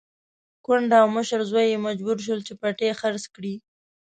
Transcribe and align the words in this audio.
کونډه 0.65 0.97
او 1.03 1.07
مشر 1.17 1.39
زوی 1.49 1.65
يې 1.71 1.77
مجبور 1.87 2.17
شول 2.25 2.39
چې 2.47 2.53
پټی 2.61 2.89
خرڅ 2.99 3.23
کړي. 3.35 3.53